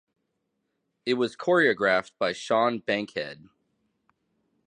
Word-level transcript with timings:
It 1.05 1.13
was 1.13 1.35
choreographed 1.35 2.13
by 2.17 2.31
Sean 2.33 2.79
Bankhead. 2.79 3.45